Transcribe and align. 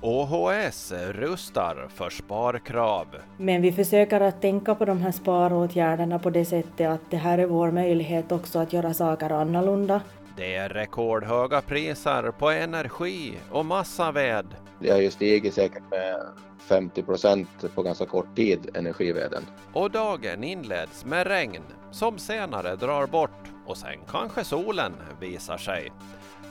OHS 0.00 0.92
rustar 0.92 1.88
för 1.94 2.10
sparkrav. 2.10 3.06
Men 3.36 3.62
vi 3.62 3.72
försöker 3.72 4.20
att 4.20 4.42
tänka 4.42 4.74
på 4.74 4.84
de 4.84 4.98
här 4.98 5.12
sparåtgärderna 5.12 6.18
på 6.18 6.30
det 6.30 6.44
sättet 6.44 6.88
att 6.88 7.10
det 7.10 7.16
här 7.16 7.38
är 7.38 7.46
vår 7.46 7.70
möjlighet 7.70 8.32
också 8.32 8.58
att 8.58 8.72
göra 8.72 8.94
saker 8.94 9.30
annorlunda. 9.30 10.00
Det 10.36 10.54
är 10.54 10.68
rekordhöga 10.68 11.60
priser 11.60 12.30
på 12.38 12.50
energi 12.50 13.38
och 13.50 13.66
massaved. 13.66 14.46
Det 14.80 14.90
har 14.90 14.98
ju 14.98 15.10
stigit 15.10 15.54
säkert 15.54 15.90
med 15.90 16.16
50 16.58 17.02
procent 17.02 17.74
på 17.74 17.82
ganska 17.82 18.06
kort 18.06 18.36
tid, 18.36 18.70
energiveden. 18.74 19.42
Och 19.72 19.90
dagen 19.90 20.44
inleds 20.44 21.04
med 21.04 21.26
regn 21.26 21.62
som 21.90 22.18
senare 22.18 22.76
drar 22.76 23.06
bort 23.06 23.52
och 23.66 23.76
sen 23.76 23.98
kanske 24.10 24.44
solen 24.44 24.92
visar 25.20 25.56
sig. 25.56 25.92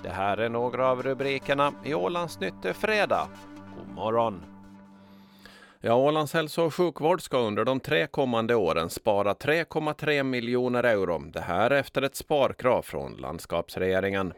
Det 0.06 0.12
här 0.12 0.38
är 0.38 0.50
några 0.50 0.88
av 0.88 1.04
rubrikerna 1.04 1.74
i 1.84 1.94
Ålandsnytt 1.94 2.66
fredag. 2.74 3.28
God 3.78 3.96
morgon! 3.96 4.42
Ja, 5.82 5.96
Ålands 5.96 6.34
hälso 6.34 6.62
och 6.62 6.74
sjukvård 6.74 7.22
ska 7.22 7.38
under 7.38 7.66
de 7.66 7.80
tre 7.80 8.08
kommande 8.08 8.56
åren 8.56 8.90
spara 8.90 9.34
3,3 9.34 10.24
miljoner 10.24 10.84
euro. 10.84 11.20
Det 11.34 11.42
här 11.42 11.72
efter 11.72 12.02
ett 12.02 12.16
sparkrav 12.16 12.82
från 12.82 13.14
landskapsregeringen. 13.14 14.34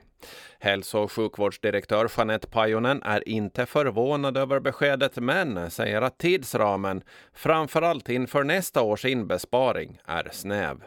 Hälso 0.59 0.99
och 0.99 1.11
sjukvårdsdirektör 1.11 2.11
Jeanette 2.17 2.47
Pajonen 2.47 3.03
är 3.03 3.29
inte 3.29 3.65
förvånad 3.65 4.37
över 4.37 4.59
beskedet 4.59 5.15
men 5.15 5.71
säger 5.71 6.01
att 6.01 6.17
tidsramen, 6.17 7.01
framförallt 7.33 8.09
inför 8.09 8.43
nästa 8.43 8.81
års 8.81 9.05
inbesparing, 9.05 9.99
är 10.05 10.29
snäv. 10.31 10.83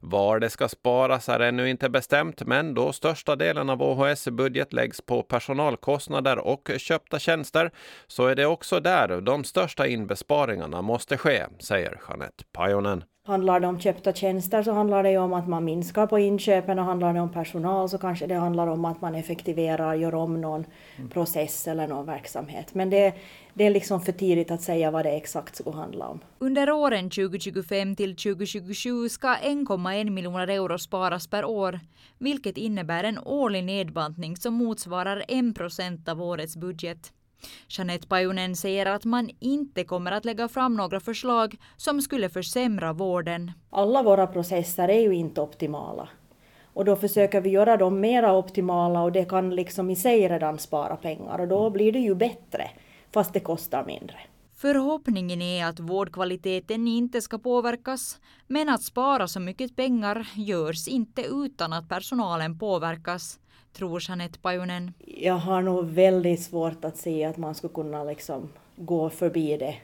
Var 0.00 0.38
det 0.38 0.50
ska 0.50 0.68
sparas 0.68 1.28
är 1.28 1.40
ännu 1.40 1.70
inte 1.70 1.88
bestämt, 1.88 2.42
men 2.46 2.74
då 2.74 2.92
största 2.92 3.36
delen 3.36 3.70
av 3.70 3.82
OHS 3.82 4.28
budget 4.28 4.72
läggs 4.72 5.00
på 5.00 5.22
personalkostnader 5.22 6.38
och 6.38 6.70
köpta 6.76 7.18
tjänster 7.18 7.70
så 8.06 8.26
är 8.26 8.34
det 8.34 8.46
också 8.46 8.80
där 8.80 9.20
de 9.20 9.44
största 9.44 9.86
inbesparingarna 9.86 10.82
måste 10.82 11.18
ske, 11.18 11.46
säger 11.60 12.00
Jeanette 12.08 12.44
Pajonen. 12.52 13.04
Handlar 13.26 13.60
det 13.60 13.66
om 13.66 13.80
köpta 13.80 14.12
tjänster 14.12 14.62
så 14.62 14.72
handlar 14.72 15.02
det 15.02 15.10
ju 15.10 15.18
om 15.18 15.32
att 15.32 15.48
man 15.48 15.64
minskar 15.64 16.06
på 16.06 16.18
inköpen 16.18 16.78
och 16.78 16.84
handlar 16.84 17.14
det 17.14 17.20
om 17.20 17.32
personal 17.32 17.88
så 17.88 17.98
kanske 17.98 18.26
det 18.26 18.34
handlar 18.34 18.66
om 18.66 18.84
att 18.84 19.00
man 19.00 19.14
effektiverar, 19.14 19.94
gör 19.94 20.14
om 20.14 20.40
någon 20.40 20.64
mm. 20.96 21.10
process 21.10 21.68
eller 21.68 21.86
någon 21.86 22.06
verksamhet. 22.06 22.74
Men 22.74 22.90
det, 22.90 23.14
det 23.54 23.64
är 23.64 23.70
liksom 23.70 24.00
för 24.00 24.12
tidigt 24.12 24.50
att 24.50 24.62
säga 24.62 24.90
vad 24.90 25.04
det 25.04 25.10
exakt 25.10 25.56
ska 25.56 25.70
handla 25.70 26.08
om. 26.08 26.20
Under 26.38 26.70
åren 26.70 27.10
2025 27.10 27.96
till 27.96 28.16
2027 28.16 29.08
ska 29.08 29.28
1,1 29.28 30.10
miljoner 30.10 30.48
euro 30.48 30.78
sparas 30.78 31.26
per 31.26 31.44
år, 31.44 31.80
vilket 32.18 32.56
innebär 32.56 33.04
en 33.04 33.18
årlig 33.18 33.64
nedbantning 33.64 34.36
som 34.36 34.54
motsvarar 34.54 35.24
1 35.28 35.54
procent 35.54 36.08
av 36.08 36.22
årets 36.22 36.56
budget. 36.56 37.12
Jeanette 37.68 38.06
Pajunen 38.06 38.56
säger 38.56 38.86
att 38.86 39.04
man 39.04 39.30
inte 39.40 39.84
kommer 39.84 40.12
att 40.12 40.24
lägga 40.24 40.48
fram 40.48 40.76
några 40.76 41.00
förslag 41.00 41.56
som 41.76 42.02
skulle 42.02 42.28
försämra 42.28 42.92
vården. 42.92 43.52
Alla 43.70 44.02
våra 44.02 44.26
processer 44.26 44.88
är 44.88 45.00
ju 45.00 45.14
inte 45.14 45.40
optimala. 45.40 46.08
Och 46.74 46.84
då 46.84 46.96
försöker 46.96 47.40
vi 47.40 47.50
göra 47.50 47.76
dem 47.76 48.00
mera 48.00 48.36
optimala 48.36 49.02
och 49.02 49.12
det 49.12 49.24
kan 49.24 49.56
liksom 49.56 49.90
i 49.90 49.96
sig 49.96 50.28
redan 50.28 50.58
spara 50.58 50.96
pengar 50.96 51.40
och 51.40 51.48
då 51.48 51.70
blir 51.70 51.92
det 51.92 51.98
ju 51.98 52.14
bättre, 52.14 52.70
fast 53.12 53.32
det 53.32 53.40
kostar 53.40 53.84
mindre. 53.84 54.16
Förhoppningen 54.64 55.42
är 55.42 55.66
att 55.66 55.80
vårdkvaliteten 55.80 56.88
inte 56.88 57.20
ska 57.20 57.38
påverkas, 57.38 58.20
men 58.46 58.68
att 58.68 58.82
spara 58.82 59.28
så 59.28 59.40
mycket 59.40 59.76
pengar 59.76 60.28
görs 60.34 60.88
inte 60.88 61.22
utan 61.22 61.72
att 61.72 61.88
personalen 61.88 62.58
påverkas 62.58 63.38
tror 63.72 64.02
Jeanette 64.08 64.38
Pajunen? 64.38 64.92
Jag 65.06 65.34
har 65.34 65.62
nog 65.62 65.84
väldigt 65.84 66.42
svårt 66.42 66.84
att 66.84 66.96
se 66.96 67.24
att 67.24 67.36
man 67.36 67.54
skulle 67.54 67.74
kunna 67.74 68.04
liksom 68.04 68.48
gå 68.76 69.10
förbi 69.10 69.56
det. 69.56 69.76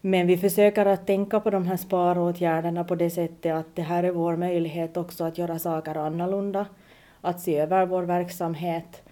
Men 0.00 0.26
vi 0.26 0.36
försöker 0.36 0.86
att 0.86 1.06
tänka 1.06 1.40
på 1.40 1.50
de 1.50 1.66
här 1.66 1.76
sparåtgärderna 1.76 2.84
på 2.84 2.94
det 2.94 3.10
sättet 3.10 3.54
att 3.54 3.76
det 3.76 3.82
här 3.82 4.04
är 4.04 4.10
vår 4.10 4.36
möjlighet 4.36 4.96
också 4.96 5.24
att 5.24 5.38
göra 5.38 5.58
saker 5.58 5.94
annorlunda, 5.94 6.66
att 7.20 7.40
se 7.40 7.58
över 7.58 7.86
vår 7.86 8.02
verksamhet 8.02 9.02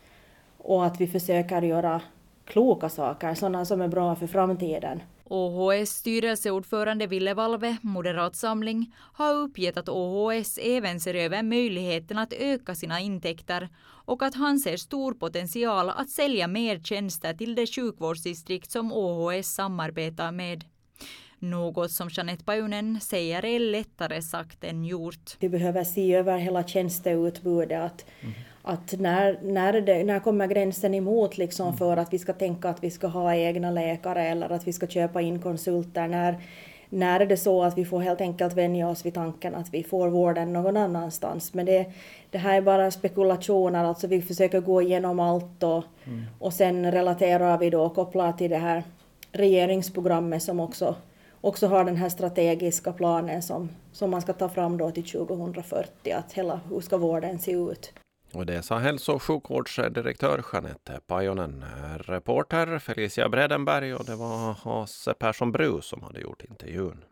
och 0.58 0.86
att 0.86 1.00
vi 1.00 1.06
försöker 1.06 1.62
göra 1.62 2.00
kloka 2.44 2.88
saker, 2.88 3.34
sådana 3.34 3.64
som 3.64 3.80
är 3.80 3.88
bra 3.88 4.16
för 4.16 4.26
framtiden. 4.26 5.02
OHS 5.24 5.90
styrelseordförande 5.90 7.06
Ville 7.06 7.34
Valve, 7.34 7.76
Moderat 7.82 8.36
Samling, 8.36 8.94
har 9.12 9.34
uppgett 9.34 9.76
att 9.76 9.88
OHS 9.88 10.58
även 10.62 11.00
ser 11.00 11.14
över 11.14 11.42
möjligheten 11.42 12.18
att 12.18 12.32
öka 12.32 12.74
sina 12.74 13.00
intäkter 13.00 13.68
och 14.04 14.22
att 14.22 14.34
han 14.34 14.58
ser 14.58 14.76
stor 14.76 15.14
potential 15.14 15.90
att 15.90 16.10
sälja 16.10 16.46
mer 16.46 16.78
tjänster 16.78 17.34
till 17.34 17.54
de 17.54 17.66
sjukvårdsdistrikt 17.66 18.70
som 18.70 18.92
OHS 18.92 19.54
samarbetar 19.54 20.32
med. 20.32 20.64
Något 21.38 21.90
som 21.90 22.08
Jeanette 22.08 22.44
Pajunen 22.44 23.00
säger 23.00 23.44
är 23.44 23.58
lättare 23.58 24.22
sagt 24.22 24.64
än 24.64 24.84
gjort. 24.84 25.36
Vi 25.38 25.48
behöver 25.48 25.84
se 25.84 26.14
över 26.14 26.38
hela 26.38 26.64
tjänsteutbudet. 26.64 27.82
Att, 27.82 28.06
mm. 28.20 28.34
Att 28.70 28.94
när, 28.98 29.38
när, 29.42 29.80
det, 29.80 30.04
när 30.04 30.20
kommer 30.20 30.46
gränsen 30.46 30.94
emot 30.94 31.38
liksom 31.38 31.66
mm. 31.66 31.78
för 31.78 31.96
att 31.96 32.12
vi 32.12 32.18
ska 32.18 32.32
tänka 32.32 32.68
att 32.68 32.84
vi 32.84 32.90
ska 32.90 33.06
ha 33.06 33.34
egna 33.34 33.70
läkare 33.70 34.28
eller 34.28 34.52
att 34.52 34.66
vi 34.66 34.72
ska 34.72 34.86
köpa 34.86 35.20
in 35.20 35.42
konsulter? 35.42 36.08
När, 36.08 36.38
när 36.88 37.20
är 37.20 37.26
det 37.26 37.36
så 37.36 37.62
att 37.62 37.78
vi 37.78 37.84
får 37.84 38.00
helt 38.00 38.20
enkelt 38.20 38.54
vänja 38.54 38.88
oss 38.88 39.06
vid 39.06 39.14
tanken 39.14 39.54
att 39.54 39.74
vi 39.74 39.82
får 39.82 40.08
vården 40.08 40.52
någon 40.52 40.76
annanstans. 40.76 41.54
Men 41.54 41.66
det, 41.66 41.92
det 42.30 42.38
här 42.38 42.56
är 42.56 42.60
bara 42.60 42.90
spekulationer, 42.90 43.84
alltså 43.84 44.06
vi 44.06 44.22
försöker 44.22 44.60
gå 44.60 44.82
igenom 44.82 45.20
allt 45.20 45.62
och, 45.62 45.84
mm. 46.04 46.24
och 46.38 46.52
sen 46.52 46.92
relaterar 46.92 47.58
vi 47.58 47.70
då 47.70 47.82
och 47.82 47.94
kopplar 47.94 48.32
till 48.32 48.50
det 48.50 48.58
här 48.58 48.82
regeringsprogrammet 49.32 50.42
som 50.42 50.60
också, 50.60 50.94
också 51.40 51.66
har 51.66 51.84
den 51.84 51.96
här 51.96 52.08
strategiska 52.08 52.92
planen 52.92 53.42
som, 53.42 53.68
som 53.92 54.10
man 54.10 54.22
ska 54.22 54.32
ta 54.32 54.48
fram 54.48 54.78
då 54.78 54.90
till 54.90 55.04
2040, 55.04 56.12
att 56.12 56.32
hela, 56.32 56.60
hur 56.70 56.80
ska 56.80 56.96
vården 56.96 57.38
se 57.38 57.52
ut? 57.52 57.92
Och 58.32 58.46
det 58.46 58.62
sa 58.62 58.78
hälso 58.78 59.12
och 59.12 59.22
sjukvårdsdirektör 59.22 60.44
Jeanette 60.52 61.00
Pajonen. 61.06 61.62
Eh, 61.62 61.98
reporter 61.98 62.78
Felicia 62.78 63.28
Bredenberg 63.28 63.94
och 63.94 64.04
det 64.04 64.16
var 64.16 64.52
Hasse 64.52 65.14
Persson 65.14 65.52
Bru 65.52 65.80
som 65.80 66.02
hade 66.02 66.20
gjort 66.20 66.44
intervjun. 66.44 67.04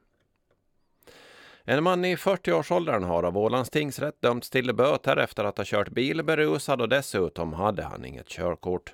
En 1.64 1.84
man 1.84 2.04
i 2.04 2.16
40-årsåldern 2.16 3.02
har 3.02 3.22
av 3.22 3.38
Ålands 3.38 3.70
tingsrätt 3.70 4.22
dömts 4.22 4.50
till 4.50 4.74
böter 4.74 5.16
efter 5.16 5.44
att 5.44 5.58
ha 5.58 5.64
kört 5.64 5.88
bil 5.88 6.22
berusad 6.22 6.80
och 6.80 6.88
dessutom 6.88 7.52
hade 7.52 7.82
han 7.82 8.04
inget 8.04 8.28
körkort. 8.28 8.92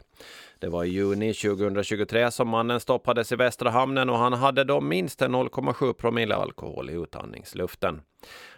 Det 0.64 0.70
var 0.70 0.84
i 0.84 0.88
juni 0.88 1.34
2023 1.34 2.30
som 2.30 2.48
mannen 2.48 2.80
stoppades 2.80 3.32
i 3.32 3.36
Västra 3.36 3.70
hamnen 3.70 4.10
och 4.10 4.18
han 4.18 4.32
hade 4.32 4.64
då 4.64 4.80
minst 4.80 5.20
0,7 5.20 5.92
promille 5.92 6.34
alkohol 6.34 6.90
i 6.90 6.92
utandningsluften. 6.92 8.00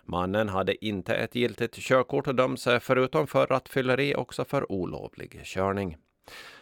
Mannen 0.04 0.48
hade 0.48 0.84
inte 0.84 1.14
ett 1.14 1.34
giltigt 1.34 1.74
körkort 1.74 2.26
och 2.26 2.34
döms 2.34 2.68
förutom 2.80 3.26
för 3.26 3.46
rattfylleri 3.46 4.14
också 4.14 4.44
för 4.44 4.72
olovlig 4.72 5.40
körning. 5.44 5.96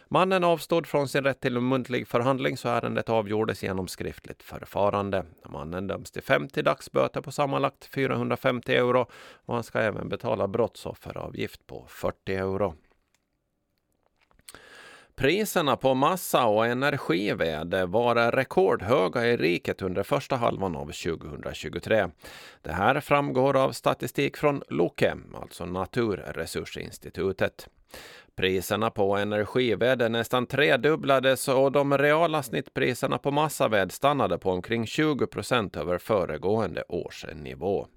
Mannen 0.07 0.43
avstod 0.43 0.87
från 0.87 1.07
sin 1.07 1.23
rätt 1.23 1.41
till 1.41 1.59
muntlig 1.59 2.07
förhandling 2.07 2.57
så 2.57 2.69
ärendet 2.69 3.09
avgjordes 3.09 3.63
genom 3.63 3.87
skriftligt 3.87 4.43
förfarande. 4.43 5.25
Mannen 5.49 5.87
döms 5.87 6.11
till 6.11 6.23
50 6.23 6.61
dagsböter 6.61 7.21
på 7.21 7.31
sammanlagt 7.31 7.85
450 7.85 8.73
euro 8.75 9.07
och 9.45 9.53
han 9.53 9.63
ska 9.63 9.79
även 9.79 10.09
betala 10.09 10.47
brottsofferavgift 10.47 11.67
på 11.67 11.85
40 11.89 12.35
euro. 12.35 12.73
Priserna 15.15 15.75
på 15.75 15.93
massa 15.93 16.45
och 16.45 16.65
energived 16.65 17.73
var 17.87 18.31
rekordhöga 18.31 19.25
i 19.25 19.37
riket 19.37 19.81
under 19.81 20.03
första 20.03 20.35
halvan 20.35 20.75
av 20.75 20.85
2023. 20.85 22.07
Det 22.61 22.71
här 22.71 22.99
framgår 22.99 23.57
av 23.57 23.71
statistik 23.71 24.37
från 24.37 24.61
Loke, 24.69 25.15
alltså 25.41 25.65
Naturresursinstitutet. 25.65 27.67
Priserna 28.35 28.89
på 28.89 29.17
energived 29.17 30.11
nästan 30.11 30.45
tredubblades 30.45 31.47
och 31.47 31.71
de 31.71 31.97
reala 31.97 32.43
snittpriserna 32.43 33.17
på 33.17 33.31
massaved 33.31 33.91
stannade 33.91 34.37
på 34.37 34.51
omkring 34.51 34.85
20 34.85 35.27
procent 35.27 35.75
över 35.75 35.97
föregående 35.97 36.83
års 36.89 37.25
nivå. 37.33 37.87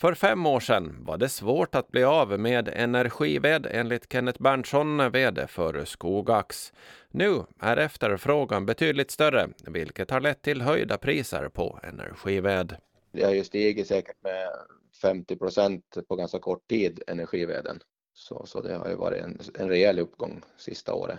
För 0.00 0.14
fem 0.14 0.46
år 0.46 0.60
sedan 0.60 1.04
var 1.04 1.18
det 1.18 1.28
svårt 1.28 1.74
att 1.74 1.88
bli 1.88 2.04
av 2.04 2.40
med 2.40 2.68
energived 2.68 3.66
enligt 3.70 4.12
Kenneth 4.12 4.42
Berntsson, 4.42 5.10
VD 5.12 5.46
för 5.46 5.84
Skogax. 5.84 6.72
Nu 7.10 7.42
är 7.60 7.76
efterfrågan 7.76 8.66
betydligt 8.66 9.10
större, 9.10 9.48
vilket 9.66 10.10
har 10.10 10.20
lett 10.20 10.42
till 10.42 10.62
höjda 10.62 10.98
priser 10.98 11.48
på 11.48 11.78
energived. 11.82 12.76
Det 13.12 13.24
har 13.24 13.32
ju 13.32 13.44
stigit 13.44 13.86
säkert 13.86 14.22
med 14.22 14.48
50 15.02 15.36
procent 15.36 15.98
på 16.08 16.16
ganska 16.16 16.38
kort 16.38 16.68
tid, 16.68 17.02
energiveden. 17.06 17.80
Så, 18.14 18.46
så 18.46 18.60
det 18.60 18.74
har 18.74 18.88
ju 18.88 18.94
varit 18.94 19.22
en, 19.22 19.38
en 19.58 19.68
rejäl 19.68 19.98
uppgång 19.98 20.42
sista 20.56 20.94
året. 20.94 21.18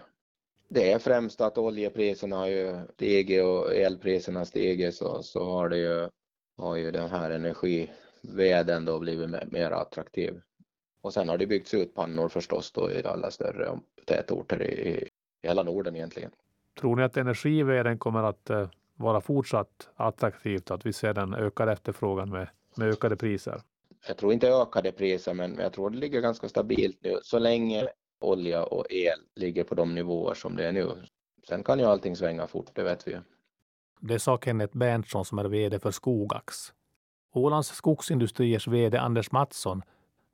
Det 0.69 0.91
är 0.91 0.99
främst 0.99 1.41
att 1.41 1.57
oljepriserna 1.57 2.35
har 2.35 2.47
ju 2.47 2.79
stigit 2.93 3.43
och 3.43 3.75
elpriserna 3.75 4.45
stigit 4.45 4.95
så, 4.95 5.23
så 5.23 5.43
har 5.43 5.69
det 5.69 5.77
ju, 5.77 6.09
har 6.57 6.75
ju 6.75 6.91
den 6.91 7.09
här 7.09 7.31
energi 7.31 7.89
energiveden 8.23 8.85
då 8.85 8.99
blivit 8.99 9.51
mer 9.51 9.71
attraktiv. 9.71 10.41
Och 11.01 11.13
sen 11.13 11.29
har 11.29 11.37
det 11.37 11.47
byggts 11.47 11.73
ut 11.73 11.95
pannor 11.95 12.29
förstås 12.29 12.71
då 12.71 12.91
i 12.91 13.03
alla 13.05 13.31
större 13.31 13.79
tätorter 14.05 14.61
i, 14.63 14.89
i 14.89 15.09
hela 15.43 15.63
Norden 15.63 15.95
egentligen. 15.95 16.31
Tror 16.79 16.95
ni 16.95 17.03
att 17.03 17.17
energiveden 17.17 17.97
kommer 17.97 18.23
att 18.23 18.49
uh, 18.49 18.69
vara 18.95 19.21
fortsatt 19.21 19.89
attraktivt, 19.95 20.71
att 20.71 20.85
vi 20.85 20.93
ser 20.93 21.13
den 21.13 21.33
ökade 21.33 21.71
efterfrågan 21.71 22.29
med, 22.29 22.49
med 22.75 22.89
ökade 22.89 23.15
priser? 23.15 23.61
Jag 24.07 24.17
tror 24.17 24.33
inte 24.33 24.49
ökade 24.49 24.91
priser, 24.91 25.33
men 25.33 25.55
jag 25.59 25.73
tror 25.73 25.89
det 25.89 25.97
ligger 25.97 26.21
ganska 26.21 26.49
stabilt 26.49 26.97
nu 27.01 27.19
så 27.23 27.39
länge 27.39 27.87
olja 28.19 28.63
och 28.63 28.85
el 28.89 29.19
ligger 29.35 29.63
på 29.63 29.75
de 29.75 29.95
nivåer 29.95 30.33
som 30.33 30.55
det 30.55 30.67
är 30.67 30.71
nu. 30.71 30.91
Sen 31.47 31.63
kan 31.63 31.79
ju 31.79 31.85
allting 31.85 32.15
svänga 32.15 32.47
fort, 32.47 32.69
det 32.73 32.83
vet 32.83 33.07
vi 33.07 33.11
ju. 33.11 33.21
Det 34.01 34.19
sa 34.19 34.37
Kenneth 34.37 34.77
Berntsson 34.77 35.25
som 35.25 35.39
är 35.39 35.45
VD 35.45 35.79
för 35.79 35.91
Skogax. 35.91 36.73
Ålands 37.33 37.67
skogsindustriers 37.67 38.67
VD 38.67 38.97
Anders 38.97 39.31
Mattsson 39.31 39.81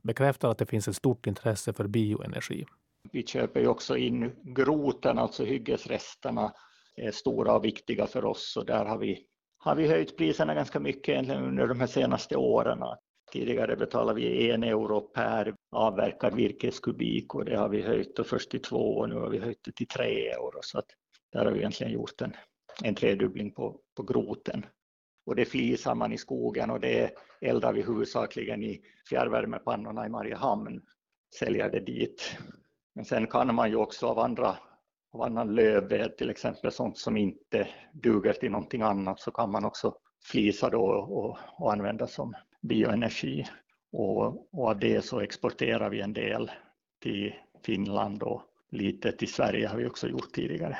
bekräftar 0.03 0.49
att 0.49 0.57
det 0.57 0.65
finns 0.65 0.87
ett 0.87 0.95
stort 0.95 1.27
intresse 1.27 1.73
för 1.73 1.87
bioenergi. 1.87 2.65
Vi 3.11 3.23
köper 3.27 3.59
ju 3.59 3.67
också 3.67 3.97
in 3.97 4.31
groten, 4.43 5.19
alltså 5.19 5.43
hyggesresterna, 5.43 6.53
är 6.95 7.11
stora 7.11 7.55
och 7.55 7.65
viktiga 7.65 8.07
för 8.07 8.25
oss 8.25 8.57
och 8.57 8.65
där 8.65 8.85
har 8.85 8.97
vi, 8.97 9.25
har 9.57 9.75
vi 9.75 9.87
höjt 9.87 10.17
priserna 10.17 10.55
ganska 10.55 10.79
mycket 10.79 11.29
under 11.29 11.67
de 11.67 11.79
här 11.79 11.87
senaste 11.87 12.35
åren. 12.35 12.79
Tidigare 13.31 13.75
betalade 13.75 14.21
vi 14.21 14.51
en 14.51 14.63
euro 14.63 15.01
per 15.01 15.55
avverkad 15.71 16.35
virkeskubik 16.35 17.35
och 17.35 17.45
det 17.45 17.57
har 17.57 17.69
vi 17.69 17.81
höjt 17.81 18.19
och 18.19 18.27
först 18.27 18.51
till 18.51 18.61
två 18.61 18.97
och 18.97 19.09
nu 19.09 19.15
har 19.15 19.29
vi 19.29 19.39
höjt 19.39 19.63
det 19.65 19.71
till 19.71 19.87
tre 19.87 20.29
euro. 20.29 20.59
Så 20.61 20.79
att 20.79 20.85
där 21.31 21.45
har 21.45 21.51
vi 21.51 21.59
egentligen 21.59 21.93
gjort 21.93 22.21
en, 22.21 22.33
en 22.83 22.95
tredubbling 22.95 23.51
på, 23.51 23.79
på 23.97 24.03
groten. 24.03 24.65
Och 25.25 25.35
det 25.35 25.45
flisar 25.45 25.95
man 25.95 26.13
i 26.13 26.17
skogen 26.17 26.69
och 26.69 26.79
det 26.79 27.11
eldar 27.41 27.73
vi 27.73 27.81
huvudsakligen 27.81 28.63
i 28.63 28.81
fjärrvärmepannorna 29.09 30.05
i 30.05 30.09
Mariehamn, 30.09 30.81
säljer 31.39 31.69
det 31.69 31.79
dit. 31.79 32.37
Men 32.95 33.05
sen 33.05 33.27
kan 33.27 33.55
man 33.55 33.69
ju 33.69 33.75
också 33.75 34.07
av 34.07 34.19
andra 34.19 34.55
av 35.15 35.21
annan 35.21 35.55
lövved, 35.55 36.17
till 36.17 36.29
exempel 36.29 36.71
sånt 36.71 36.97
som 36.97 37.17
inte 37.17 37.67
duger 37.93 38.33
till 38.33 38.51
någonting 38.51 38.81
annat, 38.81 39.19
så 39.19 39.31
kan 39.31 39.51
man 39.51 39.65
också 39.65 39.95
flisa 40.23 40.69
då 40.69 40.83
och, 40.85 41.37
och 41.59 41.73
använda 41.73 42.07
som 42.07 42.33
bioenergi. 42.61 43.45
Och, 43.91 44.53
och 44.53 44.69
av 44.69 44.79
det 44.79 45.05
så 45.05 45.19
exporterar 45.19 45.89
vi 45.89 46.01
en 46.01 46.13
del 46.13 46.51
till 47.01 47.33
Finland 47.63 48.23
och 48.23 48.41
lite 48.71 49.11
till 49.11 49.33
Sverige 49.33 49.67
har 49.67 49.77
vi 49.77 49.85
också 49.85 50.07
gjort 50.07 50.33
tidigare. 50.33 50.77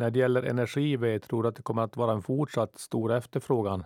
När 0.00 0.10
det 0.10 0.18
gäller 0.18 0.42
energived, 0.42 1.22
tror 1.22 1.42
du 1.42 1.48
att 1.48 1.56
det 1.56 1.62
kommer 1.62 1.82
att 1.82 1.96
vara 1.96 2.12
en 2.12 2.22
fortsatt 2.22 2.78
stor 2.78 3.12
efterfrågan? 3.12 3.84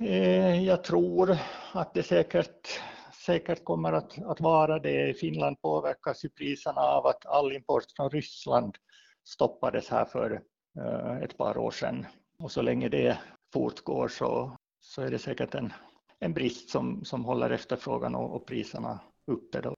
Eh, 0.00 0.64
jag 0.64 0.84
tror 0.84 1.38
att 1.72 1.94
det 1.94 2.02
säkert, 2.02 2.80
säkert 3.26 3.64
kommer 3.64 3.92
att, 3.92 4.22
att 4.24 4.40
vara 4.40 4.78
det. 4.78 5.08
I 5.08 5.14
Finland 5.14 5.60
påverkas 5.62 6.24
ju 6.24 6.28
priserna 6.28 6.80
av 6.80 7.06
att 7.06 7.26
all 7.26 7.52
import 7.52 7.84
från 7.96 8.10
Ryssland 8.10 8.76
stoppades 9.24 9.88
här 9.88 10.04
för 10.04 10.40
eh, 10.78 11.22
ett 11.22 11.38
par 11.38 11.58
år 11.58 11.70
sedan. 11.70 12.06
Och 12.38 12.52
så 12.52 12.62
länge 12.62 12.88
det 12.88 13.18
fortgår 13.52 14.08
så, 14.08 14.56
så 14.80 15.02
är 15.02 15.10
det 15.10 15.18
säkert 15.18 15.54
en, 15.54 15.72
en 16.18 16.32
brist 16.32 16.70
som, 16.70 17.04
som 17.04 17.24
håller 17.24 17.50
efterfrågan 17.50 18.14
och, 18.14 18.36
och 18.36 18.46
priserna 18.46 19.00
uppe. 19.26 19.60
Då. 19.60 19.74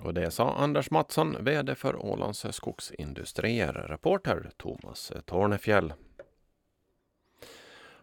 Och 0.00 0.14
det 0.14 0.30
sa 0.30 0.54
Anders 0.54 0.90
Mattsson, 0.90 1.36
VD 1.40 1.74
för 1.74 2.06
Ålands 2.06 2.46
skogsindustrier. 2.50 3.72
Reporter 3.72 4.50
Thomas 4.56 5.12
Tornefjäll. 5.24 5.92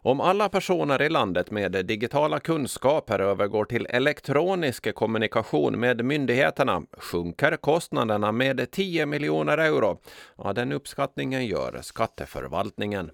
Om 0.03 0.21
alla 0.21 0.49
personer 0.49 1.01
i 1.01 1.09
landet 1.09 1.51
med 1.51 1.71
digitala 1.85 2.39
kunskaper 2.39 3.19
övergår 3.19 3.65
till 3.65 3.88
elektronisk 3.89 4.95
kommunikation 4.95 5.79
med 5.79 6.05
myndigheterna 6.05 6.81
sjunker 6.97 7.57
kostnaderna 7.57 8.31
med 8.31 8.71
10 8.71 9.05
miljoner 9.05 9.57
euro. 9.57 9.99
Ja, 10.38 10.53
den 10.53 10.71
uppskattningen 10.71 11.45
gör 11.45 11.79
Skatteförvaltningen. 11.81 13.11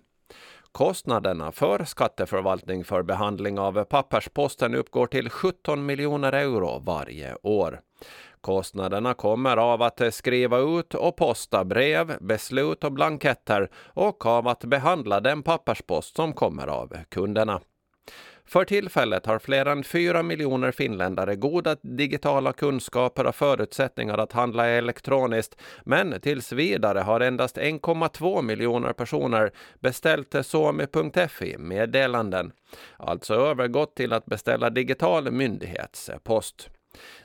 Kostnaderna 0.72 1.52
för 1.52 1.86
skatteförvaltning 1.86 2.84
för 2.84 3.04
behandling 3.04 3.60
av 3.60 3.84
pappersposten 3.84 4.76
uppgår 4.76 5.08
till 5.08 5.30
17 5.30 5.86
miljoner 5.86 6.34
euro 6.34 6.80
varje 6.80 7.36
år. 7.44 7.82
Kostnaderna 8.42 9.14
kommer 9.14 9.58
av 9.58 9.82
att 9.82 10.14
skriva 10.14 10.58
ut 10.58 10.94
och 10.94 11.16
posta 11.16 11.66
brev, 11.66 12.18
beslut 12.20 12.84
och 12.84 12.92
blanketter 12.92 13.70
och 13.76 14.26
av 14.26 14.48
att 14.48 14.64
behandla 14.64 15.20
den 15.20 15.44
papperspost 15.44 16.16
som 16.16 16.34
kommer 16.34 16.68
av 16.68 16.98
kunderna. 17.10 17.62
För 18.48 18.66
tillfället 18.66 19.26
har 19.26 19.40
fler 19.40 19.66
än 19.66 19.84
4 19.84 20.24
miljoner 20.24 20.72
finländare 20.72 21.36
goda 21.36 21.76
digitala 21.82 22.54
kunskaper 22.54 23.26
och 23.26 23.36
förutsättningar 23.36 24.18
att 24.18 24.32
handla 24.32 24.68
elektroniskt, 24.68 25.56
men 25.84 26.22
tills 26.22 26.52
vidare 26.52 27.00
har 27.00 27.20
endast 27.20 27.58
1,2 27.58 28.42
miljoner 28.42 28.94
personer 28.94 29.52
beställt 29.80 30.36
Suomi.fi 30.46 31.58
meddelanden, 31.58 32.52
alltså 32.98 33.34
övergått 33.34 33.96
till 33.96 34.14
att 34.14 34.26
beställa 34.26 34.70
digital 34.70 35.32
myndighetspost. 35.32 36.70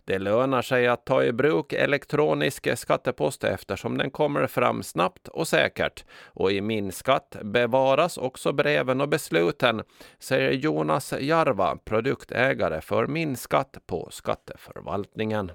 Det 0.04 0.19
lönar 0.19 0.62
sig 0.62 0.88
att 0.88 1.06
ta 1.06 1.24
i 1.24 1.32
bruk 1.32 1.72
elektronisk 1.72 2.78
skattepost 2.78 3.44
eftersom 3.44 3.98
den 3.98 4.10
kommer 4.10 4.46
fram 4.46 4.82
snabbt 4.82 5.28
och 5.28 5.48
säkert. 5.48 6.04
Och 6.24 6.52
i 6.52 6.60
Min 6.60 6.92
skatt 6.92 7.36
bevaras 7.42 8.19
också 8.19 8.52
breven 8.52 9.00
och 9.00 9.08
besluten, 9.08 9.82
säger 10.19 10.52
Jonas 10.52 11.14
Jarva, 11.20 11.76
produktägare 11.84 12.80
för 12.80 13.06
Min 13.06 13.36
skatt 13.36 13.78
på 13.86 14.08
Skatteförvaltningen. 14.10 15.52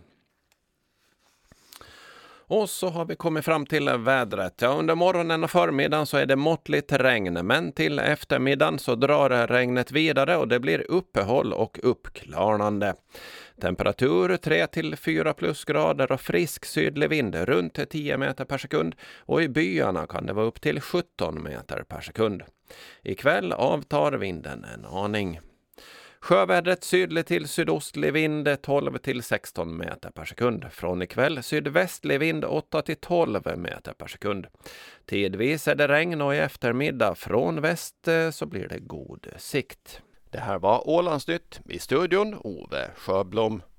Och 2.49 2.69
så 2.69 2.89
har 2.89 3.05
vi 3.05 3.15
kommit 3.15 3.45
fram 3.45 3.65
till 3.65 3.89
vädret. 3.89 4.61
Ja, 4.61 4.67
under 4.67 4.95
morgonen 4.95 5.43
och 5.43 5.51
förmiddagen 5.51 6.05
så 6.05 6.17
är 6.17 6.25
det 6.25 6.35
måttligt 6.35 6.91
regn, 6.91 7.33
men 7.33 7.71
till 7.71 7.99
eftermiddagen 7.99 8.79
så 8.79 8.95
drar 8.95 9.47
regnet 9.47 9.91
vidare 9.91 10.37
och 10.37 10.47
det 10.47 10.59
blir 10.59 10.91
uppehåll 10.91 11.53
och 11.53 11.79
uppklarnande. 11.83 12.93
Temperatur 13.61 14.37
3 14.37 14.67
till 14.67 14.95
4 14.95 15.33
plusgrader 15.33 16.11
och 16.11 16.21
frisk 16.21 16.65
sydlig 16.65 17.09
vind 17.09 17.35
runt 17.35 17.89
10 17.89 18.17
meter 18.17 18.45
per 18.45 18.57
sekund 18.57 18.95
och 19.17 19.41
i 19.41 19.49
byarna 19.49 20.07
kan 20.07 20.25
det 20.25 20.33
vara 20.33 20.45
upp 20.45 20.61
till 20.61 20.81
17 20.81 21.43
meter 21.43 21.83
per 21.83 22.01
sekund. 22.01 22.43
Ikväll 23.03 23.53
avtar 23.53 24.11
vinden 24.11 24.65
en 24.73 24.85
aning. 24.85 25.39
Sjövädret 26.21 26.83
sydlig 26.83 27.25
till 27.25 27.47
sydostlig 27.47 28.13
vind 28.13 28.61
12 28.61 28.97
till 28.97 29.23
16 29.23 29.77
meter 29.77 30.11
per 30.11 30.25
sekund. 30.25 30.65
Från 30.71 31.01
ikväll 31.01 31.43
sydvästlig 31.43 32.19
vind 32.19 32.45
8 32.45 32.81
till 32.81 32.95
12 32.95 33.57
meter 33.57 33.93
per 33.93 34.07
sekund. 34.07 34.47
Tidvis 35.05 35.67
är 35.67 35.75
det 35.75 35.87
regn 35.87 36.21
och 36.21 36.35
i 36.35 36.37
eftermiddag 36.37 37.15
från 37.15 37.61
väst 37.61 38.07
eh, 38.07 38.29
så 38.31 38.45
blir 38.45 38.67
det 38.67 38.79
god 38.79 39.27
sikt. 39.37 40.01
Det 40.31 40.39
här 40.39 40.59
var 40.59 40.89
Ålandsnytt 40.89 41.61
i 41.69 41.79
studion 41.79 42.35
Ove 42.43 42.91
Sjöblom. 42.95 43.61